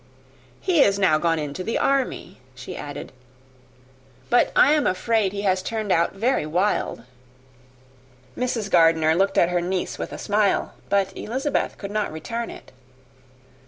[0.59, 3.11] "He is now gone into the army," she added;
[4.31, 7.03] "but I am afraid he has turned out very wild."
[8.35, 8.71] Mrs.
[8.71, 12.71] Gardiner looked at her niece with a smile, but Elizabeth could not return it.